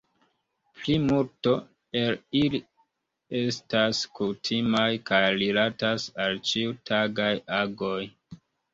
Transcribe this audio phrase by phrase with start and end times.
[0.85, 1.53] Plimulto
[2.01, 2.63] el ili
[3.43, 7.33] estas kutimaj kaj rilatas al ĉiutagaj
[7.65, 8.05] agoj.